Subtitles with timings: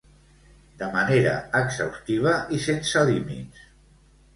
[0.79, 3.67] De manera exhaustiva i sense límits.